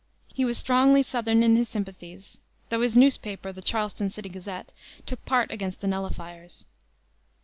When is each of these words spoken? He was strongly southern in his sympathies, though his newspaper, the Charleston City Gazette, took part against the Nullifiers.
He 0.33 0.45
was 0.45 0.57
strongly 0.57 1.03
southern 1.03 1.43
in 1.43 1.55
his 1.55 1.69
sympathies, 1.69 2.39
though 2.69 2.81
his 2.81 2.97
newspaper, 2.97 3.51
the 3.51 3.61
Charleston 3.61 4.09
City 4.09 4.29
Gazette, 4.29 4.73
took 5.05 5.23
part 5.25 5.51
against 5.51 5.79
the 5.79 5.85
Nullifiers. 5.87 6.65